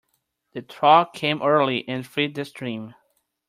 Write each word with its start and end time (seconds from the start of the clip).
The 0.53 0.63
thaw 0.63 1.05
came 1.05 1.43
early 1.43 1.87
and 1.87 2.03
freed 2.03 2.33
the 2.33 2.43
stream. 2.43 2.95